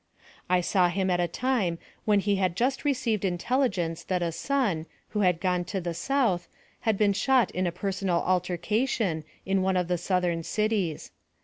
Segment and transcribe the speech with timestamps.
[0.49, 4.87] I saw him at a time when he had just received intelligence that a son,
[5.09, 6.47] who had gone to the south,
[6.79, 11.11] had been shot in a per sonal altercation, in one of the southern cities.